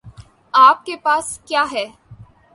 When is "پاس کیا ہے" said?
0.97-1.85